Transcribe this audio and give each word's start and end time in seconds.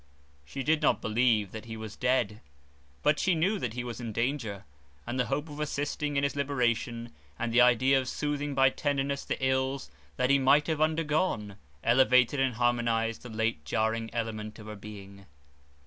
She 0.45 0.63
did 0.63 0.81
not 0.81 0.99
believe 0.99 1.51
that 1.51 1.65
he 1.65 1.77
was 1.77 1.95
dead, 1.95 2.41
but 3.03 3.19
she 3.19 3.35
knew 3.35 3.59
that 3.59 3.73
he 3.75 3.83
was 3.83 4.01
in 4.01 4.11
danger, 4.11 4.65
and 5.05 5.19
the 5.19 5.27
hope 5.27 5.47
of 5.47 5.59
assisting 5.59 6.17
in 6.17 6.23
his 6.23 6.35
liberation, 6.35 7.11
and 7.37 7.53
the 7.53 7.61
idea 7.61 7.99
of 7.99 8.07
soothing 8.09 8.55
by 8.55 8.71
tenderness 8.71 9.23
the 9.23 9.37
ills 9.45 9.91
that 10.17 10.31
he 10.31 10.39
might 10.39 10.65
have 10.65 10.81
undergone, 10.81 11.55
elevated 11.83 12.39
and 12.39 12.55
harmonized 12.55 13.21
the 13.21 13.29
late 13.29 13.63
jarring 13.63 14.09
element 14.11 14.57
of 14.57 14.65
her 14.65 14.75
being. 14.75 15.27